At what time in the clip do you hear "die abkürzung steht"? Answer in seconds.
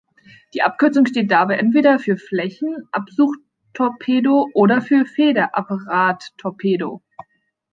0.55-1.29